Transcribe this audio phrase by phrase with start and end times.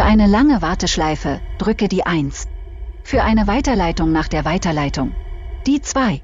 [0.00, 2.48] Für eine lange Warteschleife drücke die 1.
[3.04, 5.12] Für eine Weiterleitung nach der Weiterleitung
[5.66, 6.22] die 2.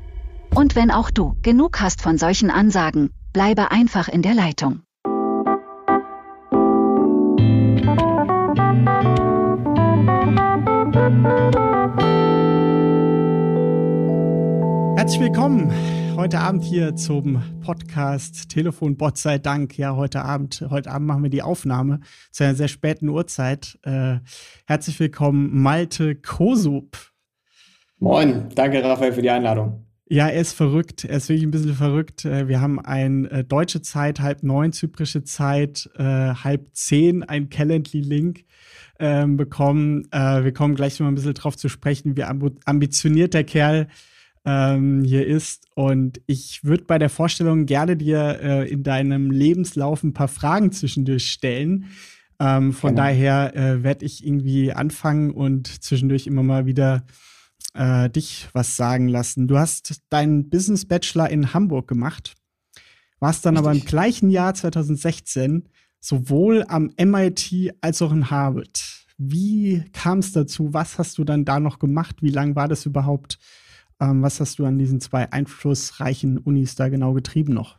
[0.55, 4.81] Und wenn auch du genug hast von solchen Ansagen, bleibe einfach in der Leitung.
[14.97, 15.71] Herzlich willkommen
[16.17, 19.77] heute Abend hier zum Podcast Telefonbot sei Dank.
[19.77, 23.79] Ja, heute Abend, heute Abend machen wir die Aufnahme zu einer sehr späten Uhrzeit.
[23.83, 24.21] Äh,
[24.67, 26.97] herzlich willkommen, Malte Kosup.
[27.99, 29.85] Moin, danke Raphael für die Einladung.
[30.09, 31.05] Ja, er ist verrückt.
[31.05, 32.25] Er ist wirklich ein bisschen verrückt.
[32.25, 37.51] Äh, wir haben ein äh, deutsche Zeit, halb neun, zyprische Zeit, äh, halb zehn, ein
[37.51, 38.45] Calendly-Link
[38.99, 40.09] ähm, bekommen.
[40.13, 43.89] Äh, wir kommen gleich mal ein bisschen drauf zu sprechen, wie ambitioniert der Kerl
[44.47, 45.67] ähm, hier ist.
[45.75, 50.73] Und ich würde bei der Vorstellung gerne dir äh, in deinem Lebenslauf ein paar Fragen
[50.73, 51.87] zwischendurch stellen.
[52.39, 53.03] Ähm, von genau.
[53.03, 57.05] daher äh, werde ich irgendwie anfangen und zwischendurch immer mal wieder
[57.75, 59.49] äh, dich was sagen lassen.
[59.49, 62.35] Du hast deinen Business Bachelor in Hamburg gemacht,
[63.19, 63.69] warst dann Richtig.
[63.69, 69.07] aber im gleichen Jahr 2016 sowohl am MIT als auch in Harvard.
[69.19, 70.75] Wie kam es dazu?
[70.75, 72.17] Was hast du dann da noch gemacht?
[72.21, 73.39] Wie lange war das überhaupt?
[74.01, 77.77] Ähm, was hast du an diesen zwei einflussreichen Unis da genau getrieben noch?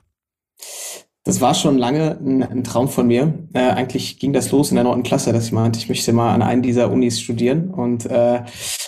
[1.28, 3.34] Das war schon lange ein, ein Traum von mir.
[3.54, 6.34] Äh, eigentlich ging das los in der neunten Klasse, dass ich meinte, ich möchte mal
[6.34, 8.44] an einen dieser Unis studieren und äh,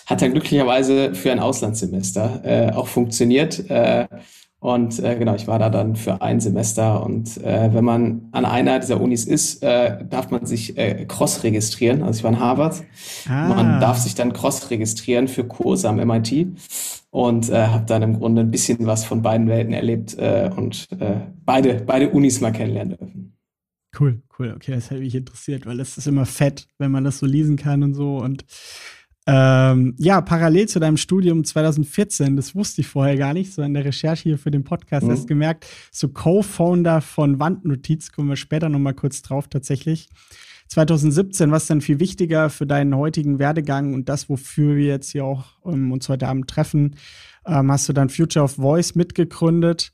[0.05, 3.69] hat dann glücklicherweise für ein Auslandssemester äh, auch funktioniert.
[3.69, 4.08] Äh,
[4.61, 7.03] und äh, genau, ich war da dann für ein Semester.
[7.03, 10.75] Und äh, wenn man an einer dieser Unis ist, darf man sich
[11.08, 12.03] cross registrieren.
[12.03, 12.83] Also ich war in Harvard.
[13.27, 13.47] Ah.
[13.47, 16.47] Man darf sich dann cross registrieren für Kurse am MIT
[17.11, 20.88] und äh, habe dann im Grunde ein bisschen was von beiden Welten erlebt äh, und
[20.99, 23.38] äh, beide, beide Unis mal kennenlernen dürfen.
[23.99, 24.53] Cool, cool.
[24.55, 27.57] Okay, das hat mich interessiert, weil das ist immer fett, wenn man das so lesen
[27.57, 28.17] kann und so.
[28.17, 28.45] Und
[29.25, 33.73] ähm, ja, parallel zu deinem Studium 2014, das wusste ich vorher gar nicht, so in
[33.73, 35.11] der Recherche hier für den Podcast mhm.
[35.11, 40.09] hast gemerkt, so Co-Founder von Wandnotiz, kommen wir später nochmal kurz drauf tatsächlich.
[40.69, 45.25] 2017, was dann viel wichtiger für deinen heutigen Werdegang und das, wofür wir jetzt hier
[45.25, 46.95] auch ähm, uns heute Abend treffen,
[47.45, 49.91] ähm, hast du dann Future of Voice mitgegründet.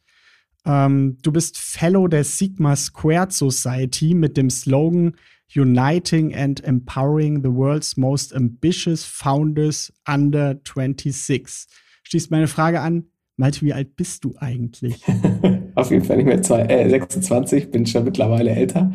[0.65, 5.15] Ähm, du bist Fellow der Sigma Squared Society mit dem Slogan
[5.55, 11.67] Uniting and Empowering the World's Most Ambitious Founders Under 26.
[12.03, 13.05] Schließt meine Frage an,
[13.37, 15.01] Malte, wie alt bist du eigentlich?
[15.75, 18.91] Auf jeden Fall nicht mehr zwei, äh, 26, bin schon mittlerweile älter.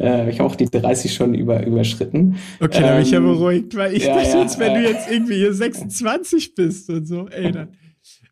[0.00, 2.36] Äh, ich habe auch die 30 schon über, überschritten.
[2.60, 4.72] Okay, dann ähm, bin ich ja ähm, beruhigt, weil ich ja, dachte ja, jetzt, wenn
[4.72, 7.68] äh, du jetzt irgendwie hier 26 bist und so, ey, dann.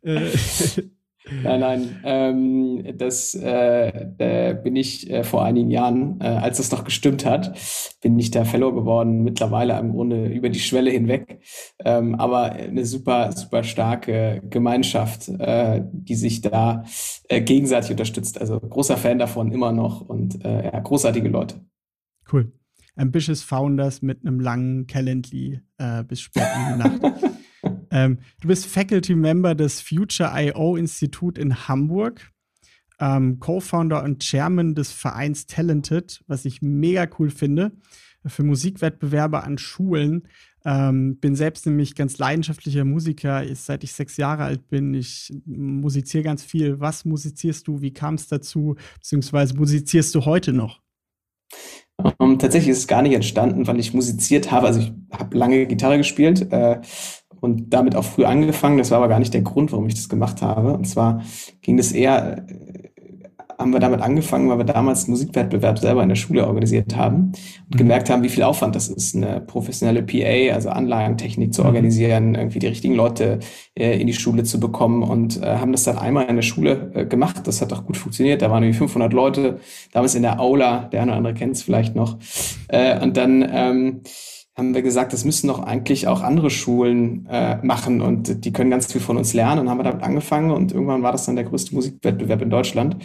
[1.30, 3.88] Nein, nein, ähm, das äh,
[4.18, 7.56] äh, bin ich äh, vor einigen Jahren, äh, als das noch gestimmt hat,
[8.00, 11.40] bin ich da Fellow geworden, mittlerweile im Grunde über die Schwelle hinweg.
[11.84, 16.84] Ähm, aber eine super, super starke Gemeinschaft, äh, die sich da
[17.28, 18.40] äh, gegenseitig unterstützt.
[18.40, 21.64] Also großer Fan davon immer noch und äh, ja, großartige Leute.
[22.32, 22.52] Cool.
[22.96, 27.00] Ambitious Founders mit einem langen Calendly äh, bis spät in die Nacht.
[27.92, 32.32] Ähm, du bist Faculty Member des Future IO Institut in Hamburg,
[32.98, 37.72] ähm, Co-Founder und Chairman des Vereins Talented, was ich mega cool finde,
[38.24, 40.26] für Musikwettbewerbe an Schulen.
[40.64, 44.94] Ähm, bin selbst nämlich ganz leidenschaftlicher Musiker, ich, seit ich sechs Jahre alt bin.
[44.94, 46.80] Ich musiziere ganz viel.
[46.80, 47.82] Was musizierst du?
[47.82, 48.76] Wie kam es dazu?
[48.94, 50.80] Beziehungsweise musizierst du heute noch?
[51.96, 54.66] Um, ähm, tatsächlich ist es gar nicht entstanden, weil ich musiziert habe.
[54.66, 56.80] Also ich habe lange Gitarre gespielt, äh,
[57.42, 58.78] und damit auch früh angefangen.
[58.78, 60.74] Das war aber gar nicht der Grund, warum ich das gemacht habe.
[60.74, 61.22] Und zwar
[61.60, 62.88] ging es eher, äh,
[63.58, 67.32] haben wir damit angefangen, weil wir damals Musikwettbewerb selber in der Schule organisiert haben
[67.64, 67.78] und mhm.
[67.78, 71.66] gemerkt haben, wie viel Aufwand das ist, eine professionelle PA, also Anlagentechnik zu mhm.
[71.66, 73.40] organisieren, irgendwie die richtigen Leute
[73.76, 76.92] äh, in die Schule zu bekommen und äh, haben das dann einmal in der Schule
[76.94, 77.44] äh, gemacht.
[77.48, 78.40] Das hat auch gut funktioniert.
[78.40, 79.58] Da waren irgendwie 500 Leute,
[79.90, 82.18] damals in der Aula, der eine oder andere kennt es vielleicht noch.
[83.02, 84.00] Und dann ähm,
[84.54, 88.70] haben wir gesagt, das müssen doch eigentlich auch andere Schulen äh, machen und die können
[88.70, 91.46] ganz viel von uns lernen und haben damit angefangen und irgendwann war das dann der
[91.46, 92.96] größte Musikwettbewerb in Deutschland.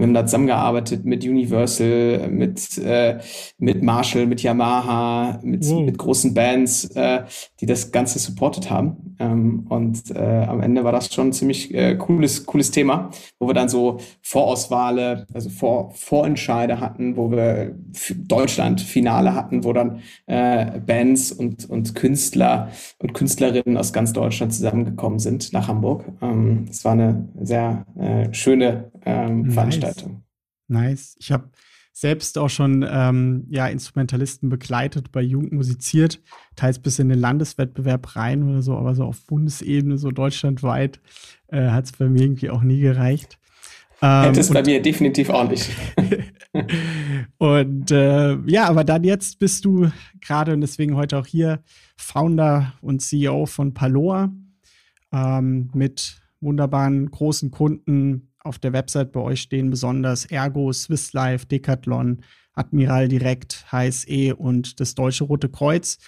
[0.00, 3.18] Wir haben da zusammengearbeitet mit Universal, mit, äh,
[3.58, 5.82] mit Marshall, mit Yamaha, mit, wow.
[5.82, 7.24] mit großen Bands, äh,
[7.60, 9.16] die das Ganze supportet haben.
[9.18, 13.46] Ähm, und äh, am Ende war das schon ein ziemlich äh, cooles, cooles Thema, wo
[13.46, 17.76] wir dann so Vorauswahle, also Vor Vorentscheide hatten, wo wir
[18.16, 22.70] Deutschland Finale hatten, wo dann äh, Bands und, und Künstler
[23.00, 26.06] und Künstlerinnen aus ganz Deutschland zusammengekommen sind nach Hamburg.
[26.22, 29.54] Ähm, das war eine sehr äh, schöne ähm, nice.
[29.54, 29.89] Veranstaltung.
[30.68, 31.16] Nice.
[31.18, 31.50] Ich habe
[31.92, 36.20] selbst auch schon ähm, ja, Instrumentalisten begleitet, bei Jugend musiziert,
[36.56, 41.00] teils bis in den Landeswettbewerb rein oder so, aber so auf Bundesebene, so deutschlandweit,
[41.48, 43.38] äh, hat es bei mir irgendwie auch nie gereicht.
[44.02, 45.68] Ähm, Hätte es bei mir definitiv auch nicht.
[47.38, 49.90] und äh, ja, aber dann jetzt bist du
[50.22, 51.62] gerade und deswegen heute auch hier
[51.98, 54.32] Founder und CEO von Paloa
[55.12, 61.46] ähm, mit wunderbaren großen Kunden auf der Website bei euch stehen besonders Ergo, Swiss Life,
[61.46, 62.22] Decathlon,
[62.54, 65.98] Admiral Direkt, HSE und das Deutsche Rote Kreuz.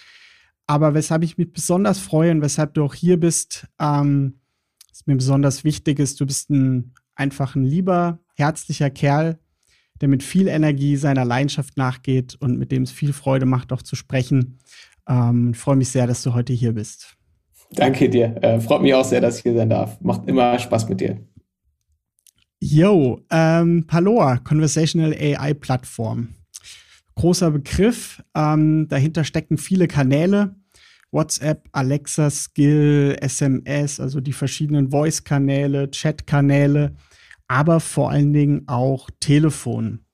[0.66, 4.40] Aber weshalb ich mich besonders freue und weshalb du auch hier bist, ähm,
[4.90, 9.38] ist mir besonders wichtig ist, du bist ein einfach ein lieber, herzlicher Kerl,
[10.00, 13.82] der mit viel Energie seiner Leidenschaft nachgeht und mit dem es viel Freude macht, auch
[13.82, 14.58] zu sprechen.
[15.08, 17.16] Ähm, ich freue mich sehr, dass du heute hier bist.
[17.72, 18.36] Danke dir.
[18.42, 20.00] Äh, freut mich auch sehr, dass ich hier sein darf.
[20.00, 21.20] Macht immer Spaß mit dir.
[22.64, 26.28] Yo, ähm, Paloa, Conversational AI Plattform.
[27.16, 28.22] Großer Begriff.
[28.36, 30.54] Ähm, dahinter stecken viele Kanäle.
[31.10, 36.94] WhatsApp, Alexa, Skill, SMS, also die verschiedenen Voice-Kanäle, Chat-Kanäle,
[37.48, 40.04] aber vor allen Dingen auch Telefon.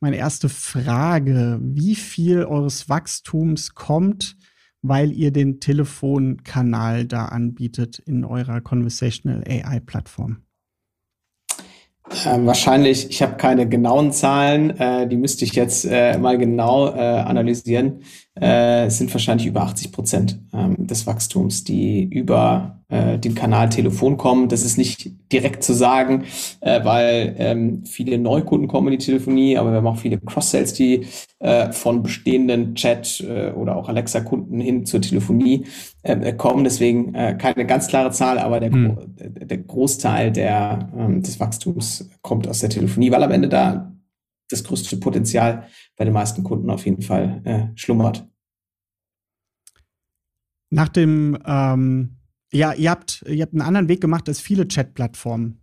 [0.00, 4.38] Meine erste Frage, wie viel eures Wachstums kommt,
[4.80, 10.38] weil ihr den Telefonkanal da anbietet in eurer Conversational AI-Plattform?
[12.26, 16.88] Ähm, wahrscheinlich, ich habe keine genauen Zahlen, äh, die müsste ich jetzt äh, mal genau
[16.88, 18.02] äh, analysieren.
[18.40, 24.16] Äh, sind wahrscheinlich über 80 Prozent ähm, des Wachstums, die über äh, den Kanal Telefon
[24.16, 24.48] kommen.
[24.48, 26.24] Das ist nicht direkt zu sagen,
[26.60, 30.72] äh, weil ähm, viele Neukunden kommen in die Telefonie, aber wir haben auch viele Cross-Sales,
[30.72, 31.06] die
[31.38, 35.66] äh, von bestehenden Chat- äh, oder auch Alexa-Kunden hin zur Telefonie
[36.02, 36.64] äh, kommen.
[36.64, 38.96] Deswegen äh, keine ganz klare Zahl, aber der, mhm.
[39.16, 43.92] der Großteil der, ähm, des Wachstums kommt aus der Telefonie, weil am Ende da
[44.50, 45.66] das größte Potenzial
[45.96, 48.26] bei den meisten Kunden auf jeden Fall äh, schlummert.
[50.70, 52.16] Nach dem, ähm,
[52.52, 55.60] ja, ihr habt, ihr habt einen anderen Weg gemacht als viele Chat-Plattformen.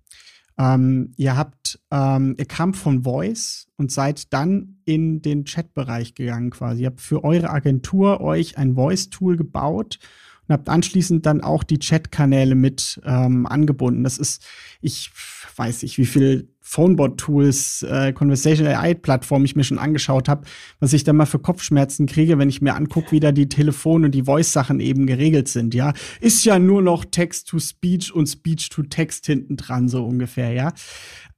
[0.57, 6.49] Ähm, ihr habt, ähm, ihr kam von Voice und seid dann in den Chat-Bereich gegangen
[6.49, 6.81] quasi.
[6.81, 9.99] Ihr habt für eure Agentur euch ein Voice-Tool gebaut
[10.47, 14.03] und habt anschließend dann auch die Chat-Kanäle mit ähm, angebunden.
[14.03, 14.45] Das ist,
[14.81, 15.11] ich
[15.55, 20.45] weiß nicht, wie viel Phonebot-Tools, äh, Conversational AI-Plattform ich mir schon angeschaut habe,
[20.81, 24.03] was ich da mal für Kopfschmerzen kriege, wenn ich mir angucke, wie da die Telefon-
[24.03, 25.93] und die Voice-Sachen eben geregelt sind, ja.
[26.19, 30.73] Ist ja nur noch Text-to-Speech und Speech-to-Text hinten dran, so ungefähr, ja.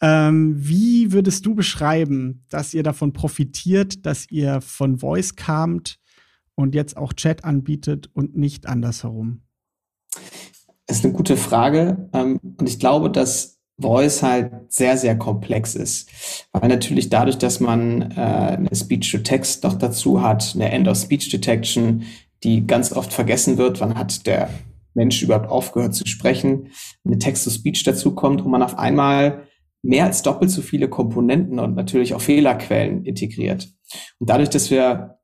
[0.02, 6.00] Ähm, wie würdest du beschreiben, dass ihr davon profitiert, dass ihr von Voice kamt
[6.56, 9.44] und jetzt auch Chat anbietet und nicht andersherum?
[10.88, 12.10] Das ist eine gute Frage.
[12.14, 16.10] Ähm, und ich glaube, dass Voice halt sehr, sehr komplex ist.
[16.52, 22.04] Weil natürlich dadurch, dass man äh, eine Speech-to-Text noch dazu hat, eine End-of-Speech-Detection,
[22.44, 24.50] die ganz oft vergessen wird, wann hat der
[24.94, 26.70] Mensch überhaupt aufgehört zu sprechen,
[27.06, 29.44] eine Text-to-Speech dazu kommt und man auf einmal
[29.82, 33.70] mehr als doppelt so viele Komponenten und natürlich auch Fehlerquellen integriert.
[34.20, 35.20] Und dadurch, dass wir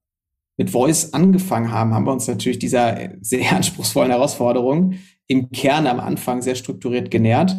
[0.58, 4.96] mit Voice angefangen haben, haben wir uns natürlich dieser sehr anspruchsvollen Herausforderung
[5.28, 7.56] im Kern am Anfang sehr strukturiert genährt.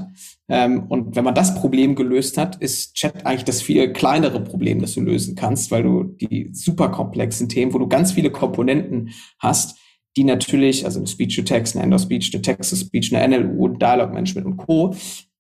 [0.49, 4.81] Ähm, und wenn man das Problem gelöst hat, ist Chat eigentlich das viel kleinere Problem,
[4.81, 9.11] das du lösen kannst, weil du die super komplexen Themen, wo du ganz viele Komponenten
[9.39, 9.79] hast,
[10.17, 14.95] die natürlich, also eine Speech-to-Text, eine End-of-Speech, eine Text-to-Speech, eine NLU, Dialog-Management und Co.,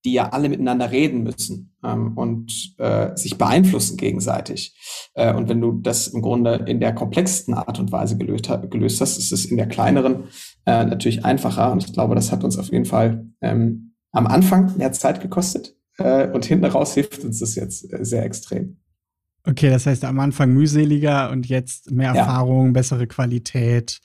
[0.06, 4.74] die ja alle miteinander reden müssen ähm, und äh, sich beeinflussen gegenseitig.
[5.14, 9.00] Äh, und wenn du das im Grunde in der komplexesten Art und Weise gelöst, gelöst
[9.00, 10.28] hast, ist es in der kleineren
[10.64, 11.72] äh, natürlich einfacher.
[11.72, 15.74] Und ich glaube, das hat uns auf jeden Fall ähm, am Anfang mehr Zeit gekostet
[15.98, 18.76] äh, und hinten raus hilft uns das jetzt äh, sehr extrem.
[19.44, 22.20] Okay, das heißt am Anfang mühseliger und jetzt mehr ja.
[22.20, 24.00] Erfahrung, bessere Qualität.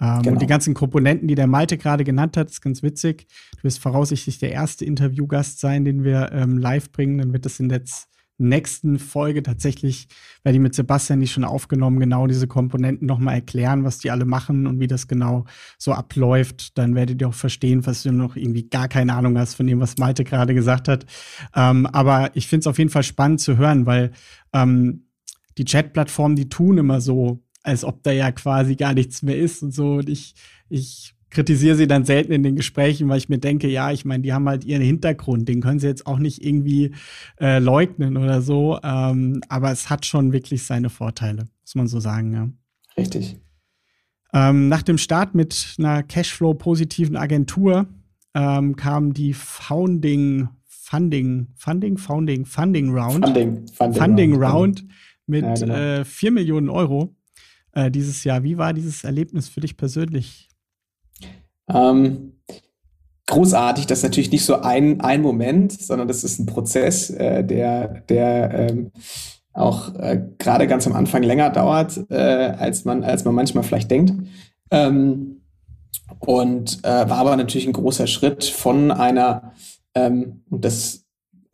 [0.00, 0.32] Ähm, genau.
[0.32, 3.26] Und die ganzen Komponenten, die der Malte gerade genannt hat, ist ganz witzig.
[3.56, 7.18] Du wirst voraussichtlich der erste Interviewgast sein, den wir ähm, live bringen.
[7.18, 7.82] Dann wird das in der
[8.38, 10.08] nächsten Folge tatsächlich,
[10.42, 14.24] werde ich mit Sebastian die schon aufgenommen, genau diese Komponenten nochmal erklären, was die alle
[14.24, 15.44] machen und wie das genau
[15.78, 16.76] so abläuft.
[16.76, 19.80] Dann werdet ihr auch verstehen, was du noch irgendwie gar keine Ahnung hast von dem,
[19.80, 21.06] was Malte gerade gesagt hat.
[21.54, 24.10] Ähm, aber ich finde es auf jeden Fall spannend zu hören, weil
[24.52, 25.06] ähm,
[25.56, 29.62] die Chat-Plattformen, die tun immer so, als ob da ja quasi gar nichts mehr ist
[29.62, 29.94] und so.
[29.94, 30.34] Und ich,
[30.68, 34.22] ich kritisiere sie dann selten in den Gesprächen, weil ich mir denke, ja, ich meine,
[34.22, 36.92] die haben halt ihren Hintergrund, den können sie jetzt auch nicht irgendwie
[37.40, 38.78] äh, leugnen oder so.
[38.82, 42.48] Ähm, aber es hat schon wirklich seine Vorteile, muss man so sagen, ja.
[42.96, 43.36] Richtig.
[44.32, 47.86] Ähm, nach dem Start mit einer Cashflow-positiven Agentur
[48.34, 53.24] ähm, kam die Founding, Funding, Funding, Founding, Funding Round.
[53.24, 54.80] Funding, Funding, Funding Round.
[54.80, 54.84] Round
[55.26, 55.74] mit ja, genau.
[55.74, 57.14] äh, 4 Millionen Euro
[57.74, 58.42] äh, dieses Jahr.
[58.42, 60.48] Wie war dieses Erlebnis für dich persönlich?
[61.68, 62.40] Ähm,
[63.26, 63.86] großartig.
[63.86, 68.00] Das ist natürlich nicht so ein, ein Moment, sondern das ist ein Prozess, äh, der,
[68.08, 68.92] der ähm,
[69.52, 73.90] auch äh, gerade ganz am Anfang länger dauert, äh, als, man, als man manchmal vielleicht
[73.90, 74.12] denkt.
[74.70, 75.42] Ähm,
[76.18, 79.52] und äh, war aber natürlich ein großer Schritt von einer,
[79.94, 81.03] ähm, und das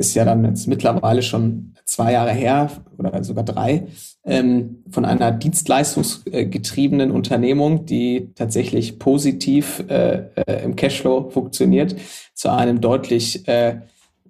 [0.01, 3.87] ist ja dann jetzt mittlerweile schon zwei Jahre her oder sogar drei,
[4.25, 11.97] ähm, von einer dienstleistungsgetriebenen Unternehmung, die tatsächlich positiv äh, äh, im Cashflow funktioniert,
[12.35, 13.81] zu einem deutlich äh,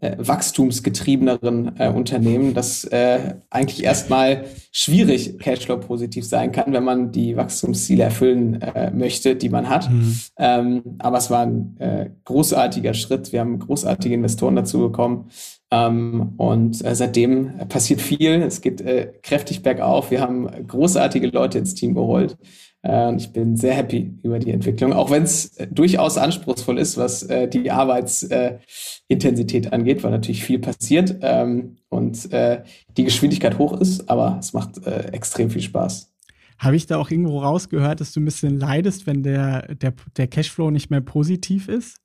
[0.00, 7.36] äh, wachstumsgetriebeneren äh, Unternehmen, das äh, eigentlich erstmal schwierig Cashflow-positiv sein kann, wenn man die
[7.36, 9.90] Wachstumsziele erfüllen äh, möchte, die man hat.
[9.90, 10.16] Mhm.
[10.38, 13.32] Ähm, aber es war ein äh, großartiger Schritt.
[13.32, 15.30] Wir haben großartige Investoren dazu bekommen.
[15.70, 18.42] Ähm, und äh, seitdem passiert viel.
[18.42, 20.10] Es geht äh, kräftig bergauf.
[20.10, 22.36] Wir haben großartige Leute ins Team geholt.
[22.82, 26.96] Äh, ich bin sehr happy über die Entwicklung, auch wenn es äh, durchaus anspruchsvoll ist,
[26.96, 34.08] was äh, die Arbeitsintensität angeht, weil natürlich viel passiert ähm, und die Geschwindigkeit hoch ist,
[34.08, 36.12] aber es macht extrem viel Spaß.
[36.58, 40.28] Habe ich da auch irgendwo rausgehört, dass du ein bisschen leidest, wenn der, der, der
[40.28, 41.96] Cashflow nicht mehr positiv ist?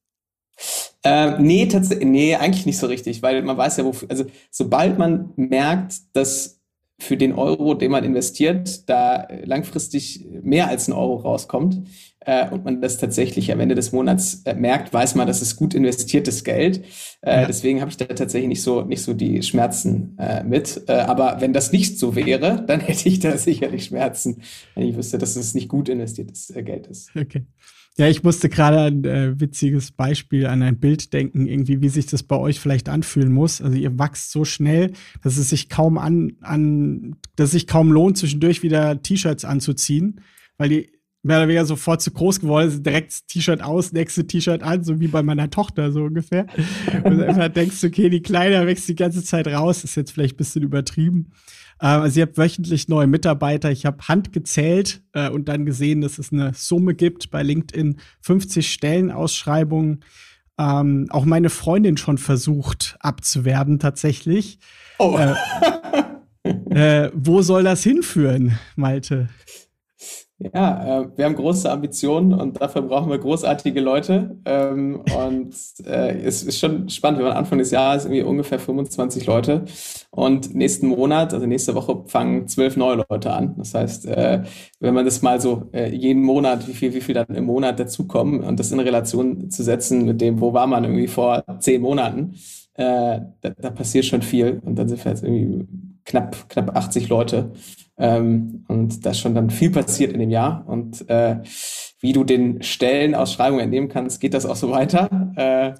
[1.05, 4.97] Äh, nee, tatsächlich, nee, eigentlich nicht so richtig, weil man weiß ja, wofür, also sobald
[4.97, 6.55] man merkt, dass
[6.97, 11.83] für den Euro, den man investiert, da langfristig mehr als ein Euro rauskommt
[12.21, 15.57] äh, und man das tatsächlich am Ende des Monats äh, merkt, weiß man, das ist
[15.57, 16.83] gut investiertes Geld.
[17.21, 17.45] Äh, ja.
[17.45, 20.83] Deswegen habe ich da tatsächlich nicht so nicht so die Schmerzen äh, mit.
[20.87, 24.41] Äh, aber wenn das nicht so wäre, dann hätte ich da sicherlich Schmerzen,
[24.73, 27.11] wenn ich wüsste, dass es nicht gut investiertes äh, Geld ist.
[27.15, 27.43] Okay.
[27.97, 32.05] Ja, ich musste gerade ein äh, witziges Beispiel an ein Bild denken, irgendwie, wie sich
[32.07, 33.61] das bei euch vielleicht anfühlen muss.
[33.61, 34.91] Also ihr wächst so schnell,
[35.23, 40.19] dass es sich kaum an, an dass es sich kaum lohnt, zwischendurch wieder T-Shirts anzuziehen,
[40.57, 40.89] weil die
[41.23, 44.99] mehr oder weniger sofort zu groß geworden sind, direkt T-Shirt aus, nächste T-Shirt an, so
[44.99, 46.47] wie bei meiner Tochter so ungefähr.
[47.03, 50.37] Und einfach denkst, okay, die Kleine wächst die ganze Zeit raus, ist jetzt vielleicht ein
[50.37, 51.31] bisschen übertrieben.
[51.77, 53.71] Also ihr habt wöchentlich neue Mitarbeiter.
[53.71, 57.97] Ich habe Hand gezählt äh, und dann gesehen, dass es eine Summe gibt bei LinkedIn
[58.21, 60.03] 50 Stellenausschreibungen.
[60.57, 64.59] Ähm, auch meine Freundin schon versucht abzuwerben tatsächlich.
[64.99, 65.17] Oh.
[65.17, 65.35] Äh,
[67.05, 69.27] äh, wo soll das hinführen, Malte?
[70.37, 74.37] Ja, äh, wir haben große Ambitionen und dafür brauchen wir großartige Leute.
[74.43, 79.25] Ähm, und äh, es ist schon spannend, wir waren Anfang des Jahres irgendwie ungefähr 25
[79.27, 79.63] Leute
[80.11, 83.55] und nächsten Monat, also nächste Woche, fangen zwölf neue Leute an.
[83.57, 84.43] Das heißt, äh,
[84.81, 87.79] wenn man das mal so äh, jeden Monat, wie viel, wie viel dann im Monat
[87.79, 91.81] dazukommen und das in Relation zu setzen mit dem, wo war man irgendwie vor zehn
[91.81, 92.35] Monaten,
[92.73, 94.61] äh, da, da passiert schon viel.
[94.65, 95.65] Und dann sind wir jetzt irgendwie
[96.05, 97.51] knapp, knapp 80 Leute.
[97.97, 100.67] Ähm, und da ist schon dann viel passiert in dem Jahr.
[100.67, 101.41] Und äh,
[101.99, 105.09] wie du den Stellenausschreibungen entnehmen kannst, geht das auch so weiter.
[105.35, 105.73] Äh,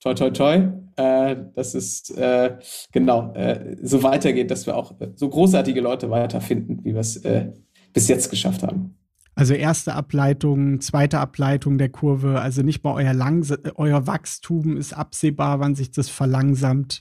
[0.00, 0.68] toi, toi, toi.
[0.96, 2.58] Äh, dass es äh,
[2.92, 7.50] genau äh, so weitergeht, dass wir auch so großartige Leute weiterfinden, wie wir es äh,
[7.94, 8.94] bis jetzt geschafft haben.
[9.34, 14.92] Also erste Ableitung, zweite Ableitung der Kurve, also nicht mal euer, Langs euer Wachstum ist
[14.92, 17.00] absehbar, wann sich das verlangsamt.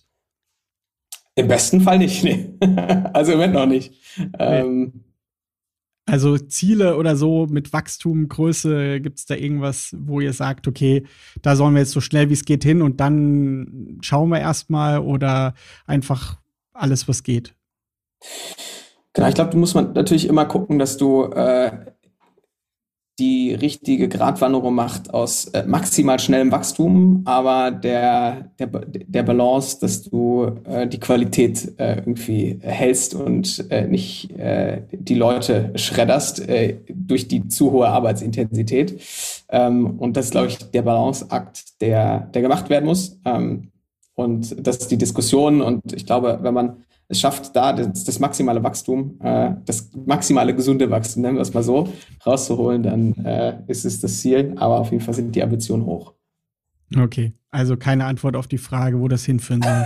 [1.36, 2.54] Im besten Fall nicht, nee.
[3.14, 3.94] also im Moment noch nicht.
[4.18, 4.28] Nee.
[4.40, 5.04] Ähm,
[6.06, 11.06] also Ziele oder so mit Wachstum, Größe, gibt es da irgendwas, wo ihr sagt, okay,
[11.42, 15.00] da sollen wir jetzt so schnell wie es geht hin und dann schauen wir erstmal
[15.00, 15.54] oder
[15.86, 16.42] einfach
[16.74, 17.56] alles, was geht?
[19.14, 21.72] Genau, ich glaube, du musst man natürlich immer gucken, dass du äh,
[23.22, 30.02] die richtige Gratwanderung macht aus äh, maximal schnellem Wachstum, aber der, der, der Balance, dass
[30.02, 36.80] du äh, die Qualität äh, irgendwie hältst und äh, nicht äh, die Leute schredderst äh,
[36.90, 39.00] durch die zu hohe Arbeitsintensität.
[39.50, 43.20] Ähm, und das ist, glaube ich, der Balanceakt, der, der gemacht werden muss.
[43.24, 43.70] Ähm,
[44.16, 45.62] und das ist die Diskussion.
[45.62, 50.56] Und ich glaube, wenn man es schafft, da das, das maximale Wachstum, äh, das maximale
[50.56, 51.92] gesunde Wachstum, nennen wir es mal so,
[52.26, 54.54] rauszuholen, dann äh, ist es das Ziel.
[54.56, 56.14] Aber auf jeden Fall sind die Ambitionen hoch.
[56.98, 59.86] Okay, also keine Antwort auf die Frage, wo das hinführen soll.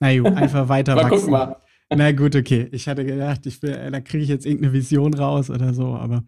[0.00, 1.16] Na gut, einfach weiter mal wachsen.
[1.16, 1.56] Gucken mal.
[1.94, 2.68] Na gut, okay.
[2.72, 6.24] Ich hatte gedacht, ich will, da kriege ich jetzt irgendeine Vision raus oder so, aber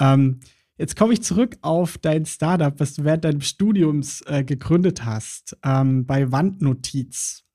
[0.00, 0.40] ähm,
[0.78, 5.56] jetzt komme ich zurück auf dein Startup, was du während deines Studiums äh, gegründet hast,
[5.64, 7.45] ähm, bei Wandnotiz.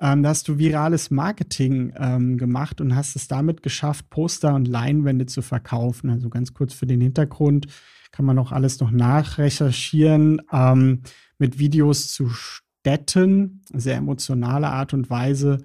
[0.00, 4.66] Ähm, da hast du virales Marketing ähm, gemacht und hast es damit geschafft, Poster und
[4.66, 6.10] Leinwände zu verkaufen.
[6.10, 7.66] Also ganz kurz für den Hintergrund
[8.10, 11.02] kann man auch alles noch nachrecherchieren ähm,
[11.38, 15.58] mit Videos zu Städten, sehr emotionale Art und Weise.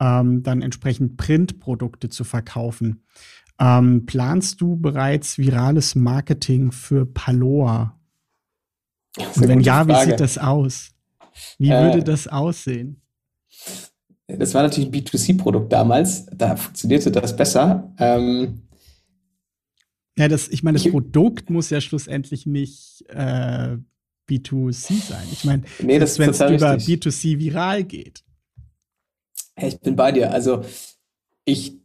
[0.00, 3.04] ähm, dann entsprechend Printprodukte zu verkaufen.
[3.58, 7.98] Ähm, planst du bereits virales Marketing für Paloa?
[9.16, 10.90] Und wenn ja, wie sieht das aus?
[11.58, 13.00] Wie äh, würde das aussehen?
[14.26, 16.26] Das war natürlich ein B2C-Produkt damals.
[16.26, 17.94] Da funktionierte das besser.
[17.98, 18.62] Ähm,
[20.18, 23.78] ja, das, ich meine, das Produkt muss ja schlussendlich nicht äh,
[24.28, 25.26] B2C sein.
[25.32, 27.02] Ich meine, nee, das wenn es über richtig.
[27.02, 28.24] B2C viral geht.
[29.56, 30.30] Ich bin bei dir.
[30.32, 30.64] Also
[31.44, 31.76] ich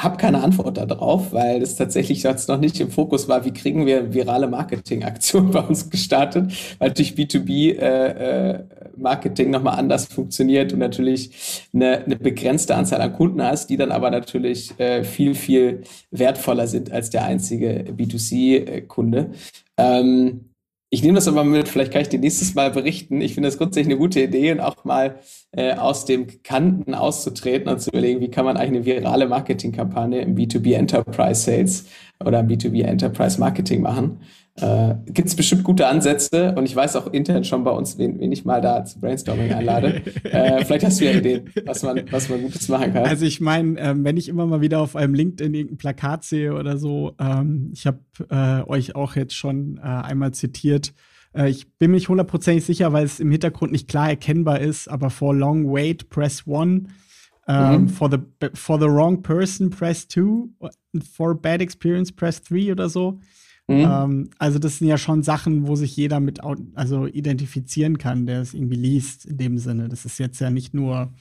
[0.00, 3.84] habe keine Antwort darauf, weil es tatsächlich jetzt noch nicht im Fokus war, wie kriegen
[3.84, 10.78] wir virale Marketingaktionen bei uns gestartet, weil natürlich B2B-Marketing äh, äh, nochmal anders funktioniert und
[10.78, 15.82] natürlich eine, eine begrenzte Anzahl an Kunden hast, die dann aber natürlich äh, viel, viel
[16.12, 19.32] wertvoller sind als der einzige B2C-Kunde.
[19.76, 20.47] Ähm,
[20.90, 23.20] ich nehme das aber mit, vielleicht kann ich dir nächstes Mal berichten.
[23.20, 25.18] Ich finde das grundsätzlich eine gute Idee und auch mal
[25.52, 30.20] äh, aus dem Kanten auszutreten und zu überlegen, wie kann man eigentlich eine virale Marketingkampagne
[30.22, 31.86] im B2B Enterprise Sales
[32.24, 34.20] oder im B2B Enterprise Marketing machen.
[34.60, 38.18] Äh, Gibt es bestimmt gute Ansätze und ich weiß auch intern schon bei uns, wen,
[38.18, 40.02] wen ich mal da zu Brainstorming einlade.
[40.24, 43.04] äh, vielleicht hast du ja Ideen, was man, was man Gutes machen kann.
[43.04, 46.54] Also ich meine, ähm, wenn ich immer mal wieder auf einem LinkedIn irgendein Plakat sehe
[46.54, 48.00] oder so, ähm, ich habe
[48.30, 50.92] äh, euch auch jetzt schon äh, einmal zitiert,
[51.34, 55.10] äh, ich bin mich hundertprozentig sicher, weil es im Hintergrund nicht klar erkennbar ist, aber
[55.10, 56.88] for long wait, press one.
[57.46, 57.88] Um, mhm.
[57.88, 58.18] for, the,
[58.52, 60.50] for the wrong person, press two.
[61.14, 63.20] For bad experience, press three oder so.
[63.68, 63.80] Mhm.
[63.80, 66.40] Ähm, also das sind ja schon Sachen, wo sich jeder mit
[66.74, 69.88] also identifizieren kann, der es irgendwie liest in dem Sinne.
[69.88, 71.12] Das ist jetzt ja nicht nur,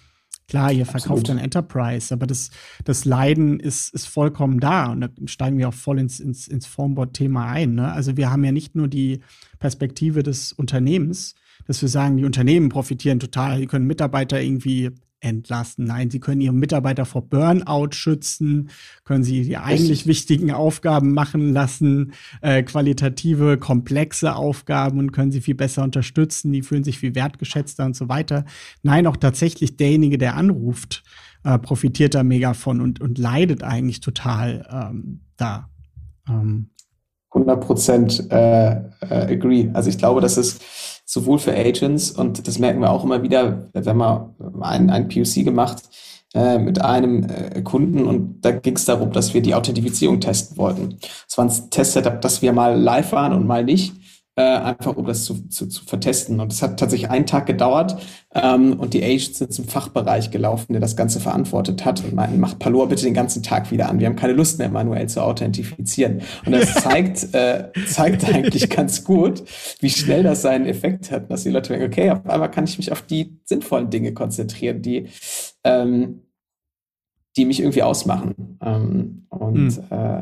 [0.48, 2.50] klar, ihr verkauft ein Enterprise, aber das,
[2.86, 6.66] das Leiden ist, ist vollkommen da und da steigen wir auch voll ins, ins, ins
[6.66, 7.76] Formboard-Thema ein.
[7.76, 7.92] Ne?
[7.92, 9.20] Also wir haben ja nicht nur die
[9.60, 11.36] Perspektive des Unternehmens,
[11.66, 15.86] dass wir sagen, die Unternehmen profitieren total, die können Mitarbeiter irgendwie entlasten.
[15.86, 18.70] Nein, sie können ihre Mitarbeiter vor Burnout schützen,
[19.04, 25.42] können sie die eigentlich wichtigen Aufgaben machen lassen, äh, qualitative, komplexe Aufgaben und können sie
[25.42, 28.46] viel besser unterstützen, die fühlen sich viel wertgeschätzter und so weiter.
[28.84, 31.04] Nein, auch tatsächlich derjenige, der anruft,
[31.44, 35.70] äh, profitiert da mega von und, und leidet eigentlich total ähm, da.
[36.28, 36.70] Ähm.
[37.32, 38.84] 100 Prozent äh, äh,
[39.34, 39.70] agree.
[39.74, 40.60] Also ich glaube, dass es
[41.08, 45.46] sowohl für Agents und das merken wir auch immer wieder, wenn man ein, ein POC
[45.46, 45.82] gemacht
[46.34, 50.58] äh, mit einem äh, Kunden und da ging es darum, dass wir die Authentifizierung testen
[50.58, 51.00] wollten.
[51.28, 53.94] Es war ein Testsetup, dass wir mal live waren und mal nicht
[54.38, 56.40] äh, einfach um das zu, zu, zu vertesten.
[56.40, 57.98] Und es hat tatsächlich einen Tag gedauert
[58.36, 62.40] ähm, und die Agents sind zum Fachbereich gelaufen, der das Ganze verantwortet hat und meinten,
[62.40, 64.00] macht Palor bitte den ganzen Tag wieder an.
[64.00, 66.22] Wir haben keine Lust mehr, manuell zu authentifizieren.
[66.46, 69.44] Und das zeigt, äh, zeigt eigentlich ganz gut,
[69.80, 72.78] wie schnell das seinen Effekt hat, dass die Leute denken, okay, auf einmal kann ich
[72.78, 75.08] mich auf die sinnvollen Dinge konzentrieren, die
[75.64, 76.22] ähm,
[77.38, 78.58] die mich irgendwie ausmachen.
[78.62, 79.84] Ähm, und hm.
[79.90, 80.22] äh,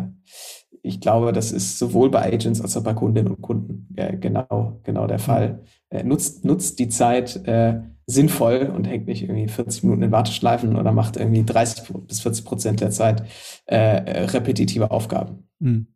[0.85, 4.79] ich glaube, das ist sowohl bei Agents als auch bei Kundinnen und Kunden äh, genau,
[4.83, 5.63] genau der Fall.
[5.89, 10.75] Äh, nutzt, nutzt die Zeit äh, sinnvoll und hängt nicht irgendwie 40 Minuten in Warteschleifen
[10.75, 13.23] oder macht irgendwie 30 bis 40 Prozent der Zeit
[13.65, 15.49] äh, repetitive Aufgaben.
[15.59, 15.87] Mhm.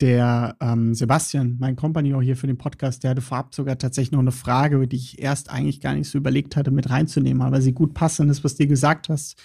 [0.00, 4.20] Der ähm, Sebastian, mein Compagnon hier für den Podcast, der hatte vorab sogar tatsächlich noch
[4.20, 7.72] eine Frage, die ich erst eigentlich gar nicht so überlegt hatte, mit reinzunehmen, aber sie
[7.72, 9.36] gut passend ist, was du gesagt hast.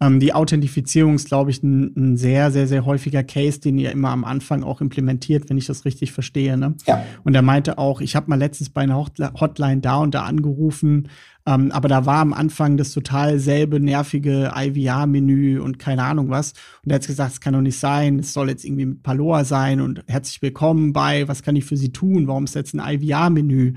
[0.00, 3.92] Ähm, die Authentifizierung ist, glaube ich, ein, ein, sehr, sehr, sehr häufiger Case, den ihr
[3.92, 6.56] immer am Anfang auch implementiert, wenn ich das richtig verstehe.
[6.56, 6.74] Ne?
[6.86, 7.04] Ja.
[7.22, 11.08] Und er meinte auch, ich habe mal letztens bei einer Hotline da und da angerufen,
[11.46, 16.54] ähm, aber da war am Anfang das total selbe nervige IVR-Menü und keine Ahnung was.
[16.82, 19.44] Und er hat gesagt, es kann doch nicht sein, es soll jetzt irgendwie mit Paloa
[19.44, 22.26] sein und herzlich willkommen bei, was kann ich für Sie tun?
[22.26, 23.74] Warum ist jetzt ein IVR-Menü?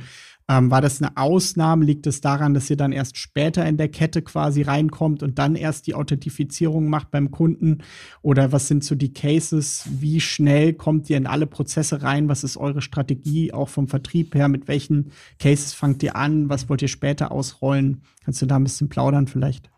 [0.49, 1.83] Ähm, war das eine Ausnahme?
[1.83, 5.55] Liegt es daran, dass ihr dann erst später in der Kette quasi reinkommt und dann
[5.55, 7.79] erst die Authentifizierung macht beim Kunden?
[8.21, 9.83] Oder was sind so die Cases?
[9.89, 12.29] Wie schnell kommt ihr in alle Prozesse rein?
[12.29, 14.47] Was ist eure Strategie auch vom Vertrieb her?
[14.47, 16.49] Mit welchen Cases fangt ihr an?
[16.49, 18.01] Was wollt ihr später ausrollen?
[18.23, 19.69] Kannst du da ein bisschen plaudern vielleicht?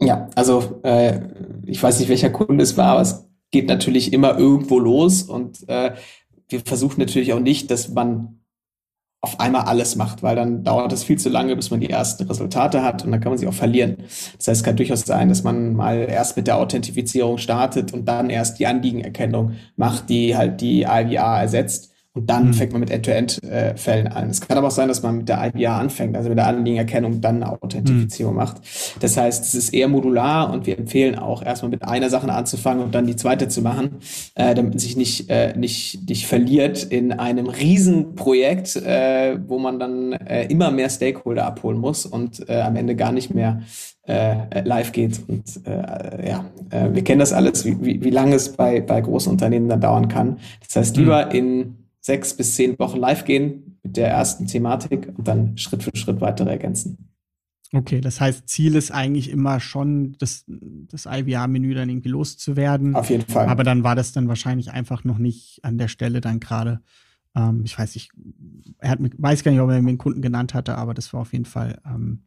[0.00, 1.20] Ja, also äh,
[1.66, 5.68] ich weiß nicht, welcher Kunde es war, aber es geht natürlich immer irgendwo los und
[5.68, 5.94] äh,
[6.48, 8.37] wir versuchen natürlich auch nicht, dass man
[9.20, 12.24] auf einmal alles macht, weil dann dauert es viel zu lange, bis man die ersten
[12.24, 13.96] Resultate hat und dann kann man sie auch verlieren.
[14.36, 18.04] Das heißt, es kann durchaus sein, dass man mal erst mit der Authentifizierung startet und
[18.06, 21.87] dann erst die Anliegenerkennung macht, die halt die IVR ersetzt
[22.18, 22.54] Und dann mhm.
[22.54, 24.30] fängt man mit End-to-End-Fällen äh, an.
[24.30, 27.20] Es kann aber auch sein, dass man mit der IPA anfängt, also mit der Anliegenerkennung
[27.20, 28.38] dann eine Authentifizierung mhm.
[28.38, 28.56] macht.
[28.98, 32.82] Das heißt, es ist eher modular und wir empfehlen auch erstmal mit einer Sache anzufangen
[32.82, 33.98] und dann die zweite zu machen,
[34.34, 39.78] äh, damit man sich nicht, äh, nicht, nicht verliert in einem Riesenprojekt, äh, wo man
[39.78, 43.62] dann äh, immer mehr Stakeholder abholen muss und äh, am Ende gar nicht mehr
[44.08, 45.20] äh, live geht.
[45.28, 49.00] Und äh, ja, äh, wir kennen das alles, wie, wie, wie lange es bei, bei
[49.00, 50.38] großen Unternehmen dann dauern kann.
[50.66, 51.32] Das heißt, lieber mhm.
[51.32, 55.90] in sechs bis zehn Wochen live gehen mit der ersten Thematik und dann Schritt für
[55.94, 57.10] Schritt weitere ergänzen.
[57.74, 62.96] Okay, das heißt, Ziel ist eigentlich immer schon, das, das IVR-Menü dann irgendwie loszuwerden.
[62.96, 63.46] Auf jeden Fall.
[63.46, 66.80] Aber dann war das dann wahrscheinlich einfach noch nicht an der Stelle dann gerade.
[67.36, 68.10] Ähm, ich weiß nicht,
[68.78, 71.20] er hat, weiß gar nicht, ob er mir den Kunden genannt hatte, aber das war
[71.20, 72.22] auf jeden Fall ähm,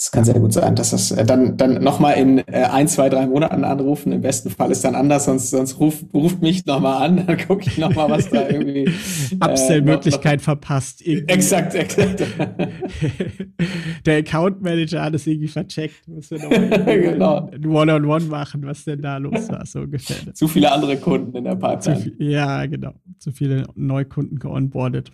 [0.00, 3.08] es kann sehr gut sein, dass das äh, dann, dann nochmal in äh, ein, zwei,
[3.08, 4.12] drei Monaten anrufen.
[4.12, 7.64] Im besten Fall ist dann anders, sonst, sonst ruft, ruft mich nochmal an, dann gucke
[7.66, 8.84] ich nochmal, was da irgendwie.
[8.84, 11.04] Äh, Abstellmöglichkeit verpasst.
[11.04, 11.34] Irgendwie.
[11.34, 12.22] Exakt, exakt.
[14.06, 16.06] Der Account Manager hat es irgendwie vercheckt.
[16.06, 17.50] Muss wir genau.
[17.52, 20.32] ein One-on-One machen, was denn da los war, so ungefähr.
[20.32, 22.00] Zu viele andere Kunden in der Pipeline.
[22.00, 22.94] Viel, ja, genau.
[23.18, 25.10] Zu viele Neukunden geonboardet.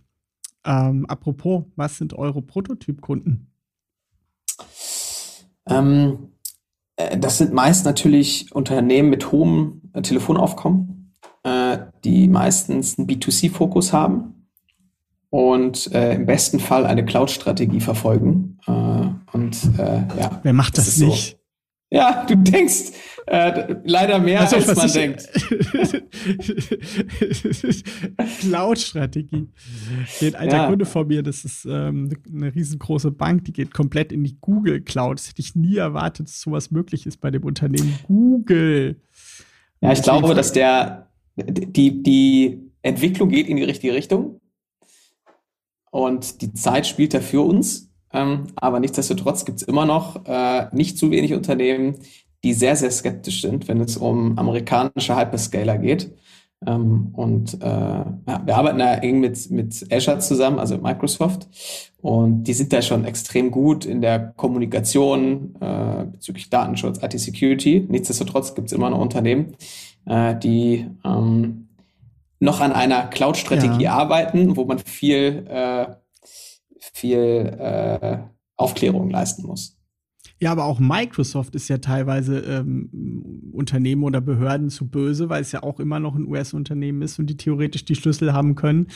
[0.66, 3.53] Ähm, apropos, was sind eure Prototypkunden?
[5.68, 6.30] Ähm,
[6.96, 13.92] äh, das sind meist natürlich Unternehmen mit hohem äh, Telefonaufkommen, äh, die meistens einen B2C-Fokus
[13.92, 14.48] haben
[15.30, 18.58] und äh, im besten Fall eine Cloud-Strategie verfolgen.
[18.66, 21.30] Äh, und äh, ja, wer macht das, das nicht?
[21.32, 21.36] So.
[21.90, 22.92] Ja, du denkst
[23.26, 25.28] äh, leider mehr, also, als man ich, denkt.
[28.40, 29.48] Cloud-Strategie.
[30.20, 30.68] Ein alter ja.
[30.68, 34.82] Kunde von mir, das ist ähm, eine riesengroße Bank, die geht komplett in die Google
[34.82, 35.18] Cloud.
[35.18, 39.00] Das hätte ich nie erwartet, dass sowas möglich ist bei dem Unternehmen Google.
[39.80, 44.40] Ja, ich glaube, dass der, die, die Entwicklung geht in die richtige Richtung.
[45.90, 47.90] Und die Zeit spielt da für uns.
[48.12, 51.96] Ähm, aber nichtsdestotrotz gibt es immer noch äh, nicht zu wenig Unternehmen,
[52.44, 56.12] die sehr, sehr skeptisch sind, wenn es um amerikanische Hyperscaler geht.
[56.66, 61.48] Ähm, und äh, ja, wir arbeiten da eng mit, mit Azure zusammen, also Microsoft.
[62.00, 67.86] Und die sind da schon extrem gut in der Kommunikation äh, bezüglich Datenschutz, IT-Security.
[67.88, 69.56] Nichtsdestotrotz gibt es immer noch Unternehmen,
[70.06, 71.68] äh, die ähm,
[72.38, 73.94] noch an einer Cloud-Strategie ja.
[73.94, 75.86] arbeiten, wo man viel äh,
[76.92, 78.18] viel äh,
[78.56, 79.76] Aufklärung leisten muss.
[80.40, 85.52] Ja, aber auch Microsoft ist ja teilweise ähm, Unternehmen oder Behörden zu böse, weil es
[85.52, 88.88] ja auch immer noch ein US-Unternehmen ist und die theoretisch die Schlüssel haben können.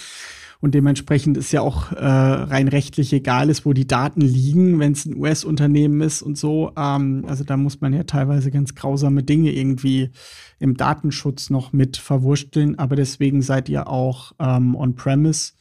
[0.60, 4.90] Und dementsprechend ist ja auch äh, rein rechtlich egal ist, wo die Daten liegen, wenn
[4.90, 6.72] es ein US-Unternehmen ist und so.
[6.76, 10.10] Ähm, also da muss man ja teilweise ganz grausame Dinge irgendwie
[10.58, 12.76] im Datenschutz noch mit verwursteln.
[12.76, 15.52] Aber deswegen seid ihr auch ähm, on-premise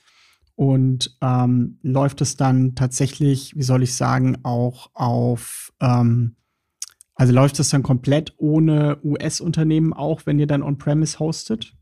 [0.58, 6.36] und ähm, läuft es dann tatsächlich, wie soll ich sagen, auch auf, ähm,
[7.14, 11.74] also läuft es dann komplett ohne US-Unternehmen auch, wenn ihr dann on-premise hostet?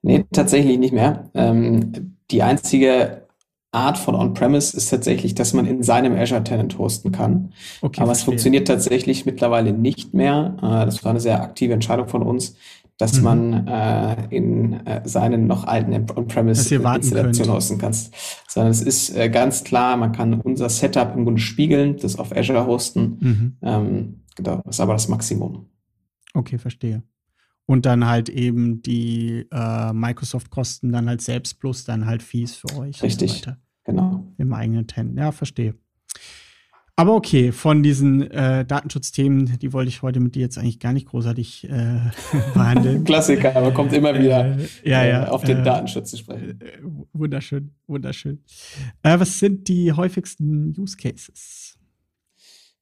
[0.00, 1.30] Nee, tatsächlich nicht mehr.
[1.34, 3.26] Ähm, die einzige
[3.70, 7.52] Art von On-Premise ist tatsächlich, dass man in seinem Azure Tenant hosten kann.
[7.82, 8.12] Okay, Aber verstehe.
[8.12, 10.56] es funktioniert tatsächlich mittlerweile nicht mehr.
[10.58, 12.56] Äh, das war eine sehr aktive Entscheidung von uns,
[12.98, 13.24] dass mhm.
[13.24, 17.94] man äh, in äh, seinen noch alten On-Premise-Installationen hosten kann.
[18.48, 22.34] Sondern es ist äh, ganz klar, man kann unser Setup im Grunde spiegeln, das auf
[22.34, 23.18] Azure hosten.
[23.20, 23.56] Mhm.
[23.62, 25.66] Ähm, genau, das ist aber das Maximum.
[26.34, 27.02] Okay, verstehe.
[27.66, 32.76] Und dann halt eben die äh, Microsoft-Kosten dann halt selbst plus dann halt Fees für
[32.76, 33.02] euch.
[33.02, 33.52] Richtig, so
[33.84, 34.34] genau.
[34.36, 35.18] Im eigenen Tenant.
[35.18, 35.74] Ja, verstehe.
[36.96, 40.92] Aber okay, von diesen äh, Datenschutzthemen, die wollte ich heute mit dir jetzt eigentlich gar
[40.92, 41.98] nicht großartig äh,
[42.54, 43.02] behandeln.
[43.02, 46.60] Klassiker, aber kommt immer wieder äh, ja, ja, äh, auf den äh, Datenschutz zu sprechen.
[46.60, 46.78] Äh,
[47.12, 48.44] wunderschön, wunderschön.
[49.02, 51.76] was sind die häufigsten Use Cases?